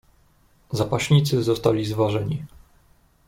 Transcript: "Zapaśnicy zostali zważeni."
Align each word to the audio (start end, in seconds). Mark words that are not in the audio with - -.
"Zapaśnicy 0.71 1.43
zostali 1.43 1.85
zważeni." 1.85 2.45